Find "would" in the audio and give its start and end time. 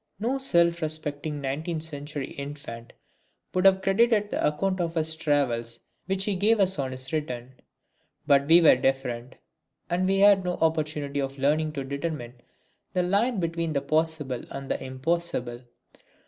3.53-3.65